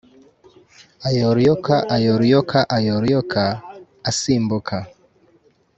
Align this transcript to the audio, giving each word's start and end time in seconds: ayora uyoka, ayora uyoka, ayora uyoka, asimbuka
ayora 1.07 1.37
uyoka, 1.41 1.75
ayora 1.95 2.21
uyoka, 2.27 2.59
ayora 2.77 3.03
uyoka, 3.09 3.43
asimbuka 4.09 4.75